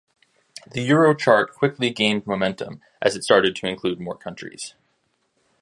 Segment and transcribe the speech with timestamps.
[0.71, 4.73] The Eurochart quickly gained momentum, as it started to include more countries.